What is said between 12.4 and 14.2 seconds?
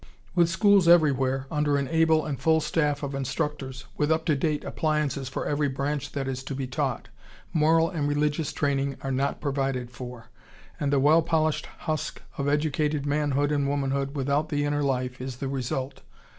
educated manhood and womanhood